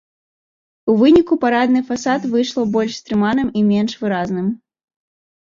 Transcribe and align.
У 0.93 0.95
выніку 1.01 1.37
парадны 1.43 1.81
фасад 1.89 2.25
выйшаў 2.33 2.63
больш 2.77 2.97
стрыманым 3.03 3.53
і 3.61 3.65
менш 3.71 3.91
выразным. 4.03 4.51